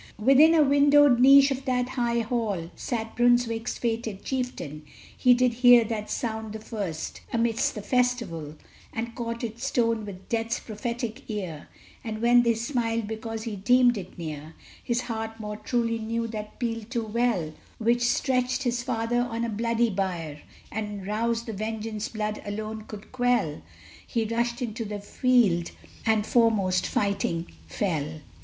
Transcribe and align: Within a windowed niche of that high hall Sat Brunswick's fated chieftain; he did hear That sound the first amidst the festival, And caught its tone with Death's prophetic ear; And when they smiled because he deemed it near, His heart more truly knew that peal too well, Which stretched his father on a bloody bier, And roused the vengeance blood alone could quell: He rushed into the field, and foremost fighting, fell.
Within 0.17 0.55
a 0.55 0.63
windowed 0.63 1.19
niche 1.19 1.51
of 1.51 1.65
that 1.65 1.89
high 1.89 2.21
hall 2.21 2.71
Sat 2.75 3.15
Brunswick's 3.15 3.77
fated 3.77 4.23
chieftain; 4.25 4.81
he 5.15 5.35
did 5.35 5.53
hear 5.53 5.83
That 5.83 6.09
sound 6.09 6.53
the 6.53 6.59
first 6.59 7.21
amidst 7.31 7.75
the 7.75 7.83
festival, 7.83 8.55
And 8.91 9.13
caught 9.13 9.43
its 9.43 9.69
tone 9.69 10.03
with 10.03 10.27
Death's 10.27 10.59
prophetic 10.59 11.29
ear; 11.29 11.67
And 12.03 12.19
when 12.19 12.41
they 12.41 12.55
smiled 12.55 13.05
because 13.05 13.43
he 13.43 13.55
deemed 13.55 13.95
it 13.95 14.17
near, 14.17 14.55
His 14.83 15.01
heart 15.01 15.39
more 15.39 15.57
truly 15.57 15.99
knew 15.99 16.25
that 16.29 16.57
peal 16.57 16.81
too 16.81 17.05
well, 17.05 17.53
Which 17.77 18.01
stretched 18.01 18.63
his 18.63 18.81
father 18.81 19.21
on 19.21 19.45
a 19.45 19.49
bloody 19.49 19.91
bier, 19.91 20.41
And 20.71 21.05
roused 21.05 21.45
the 21.45 21.53
vengeance 21.53 22.09
blood 22.09 22.41
alone 22.43 22.85
could 22.87 23.11
quell: 23.11 23.61
He 24.07 24.25
rushed 24.25 24.63
into 24.63 24.83
the 24.83 24.99
field, 24.99 25.69
and 26.07 26.25
foremost 26.25 26.87
fighting, 26.87 27.45
fell. 27.67 28.21